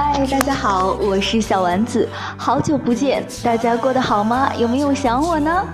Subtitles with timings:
[0.00, 4.48] 嗨，大家好，我是小丸子，好久不见，大家过得好吗？
[4.56, 5.64] 有没有想我呢？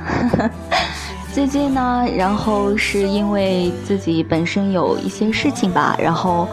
[1.34, 6.48] 最近呢，然后是因为自己本身有一些事情吧，然后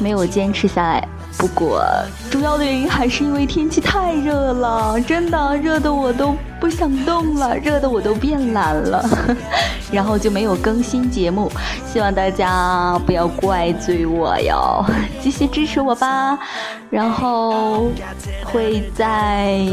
[0.00, 1.06] 没有坚持下来。
[1.38, 1.84] 不过，
[2.28, 9.04] 主要的原因还是因为天气太热了，真的热的我都不想动了，热的我都变懒了，
[9.90, 11.50] 然后就没有更新节目。
[11.84, 14.84] 希望大家不要怪罪我哟，
[15.20, 16.38] 继续支持我吧。
[16.88, 17.90] 然后
[18.44, 19.66] 会在。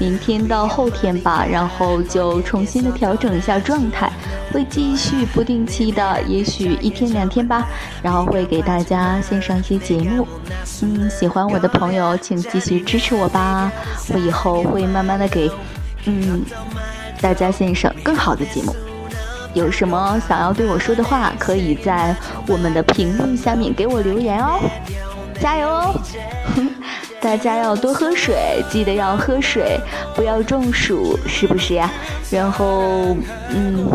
[0.00, 4.08] 明天到后天吧，然后就重新的调整一下状态，
[4.52, 7.66] 会继续不定期的，也许一天两天吧，
[8.00, 10.24] 然后会给大家献上一些节目。
[10.82, 13.72] 嗯，喜欢我的朋友请继续支持我吧，
[14.14, 15.50] 我以后会慢慢的给，
[16.08, 16.42] 嗯，
[17.20, 18.74] 大家欣赏更好的节目。
[19.54, 24.58] 有什么想要对我说的话，可以在我们的评论下面给我留言哦，
[25.40, 26.00] 加油哦！
[27.20, 29.78] 大家要多喝水，记得要喝水，
[30.14, 31.90] 不要中暑，是不是呀？
[32.30, 33.16] 然后，
[33.50, 33.86] 嗯，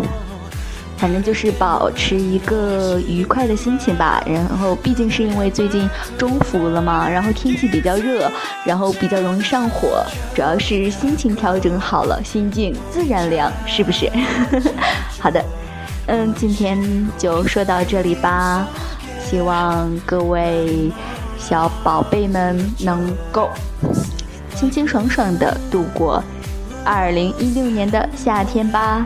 [1.04, 4.23] 反正就是保持一个愉快的心情吧。
[4.26, 8.32] 然后，毕竟是因为最近中伏了嘛，然后天气比较热，
[8.64, 10.02] 然后比较容易上火。
[10.34, 14.09] 主要是心情调整好了，心境自然凉，是不是？
[15.20, 15.44] 好的，
[16.08, 16.80] 嗯，今天
[17.18, 18.66] 就说到这里吧，
[19.30, 20.90] 希望各位。
[21.38, 23.50] 小宝贝们能够
[24.56, 26.24] 清清爽爽的度过
[26.86, 29.06] 二零一六年的夏天吧。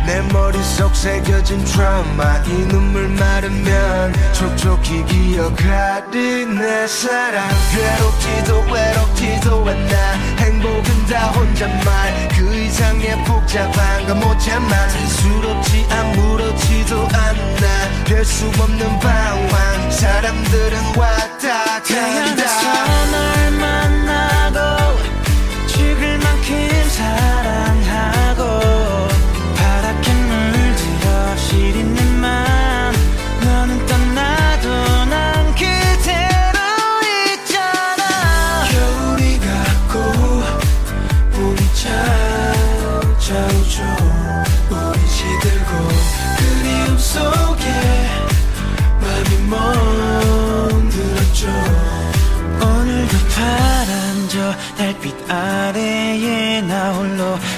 [0.63, 2.37] 속 새겨진 트라우마.
[2.45, 6.45] 이 눈물 마르면 촉촉히 기억하리.
[6.45, 7.47] 내 사랑.
[7.71, 10.13] 괴롭지도 외롭지도 않아.
[10.37, 12.29] 행복은 다 혼잣말.
[12.37, 14.89] 그 이상의 복잡한 건 못 참아.
[14.89, 18.03] 스럽지 아무렇지도 않아.
[18.05, 19.91] 될수 없는 방황.
[19.91, 22.20] 사람들은 왔다 간다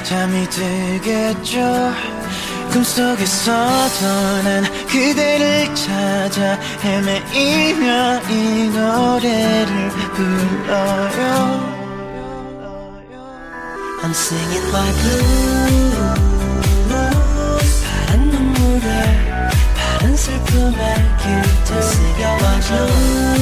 [0.03, 1.59] 잠이 들겠죠.
[2.71, 11.73] 꿈속에서도 난 그대를 찾아 헤매이며 이 노래를 불러요.
[14.03, 16.33] I'm singing my blues.
[17.83, 18.87] 파란 눈물에
[19.75, 20.79] 파란 슬픔에
[21.23, 23.32] 길들 새겨와줘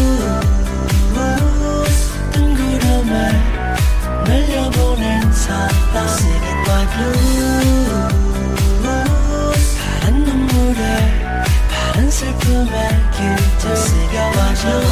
[14.63, 14.90] no